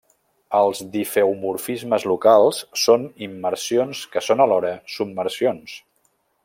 [0.59, 5.81] Els difeomorfismes locals són immersions que són alhora submersions.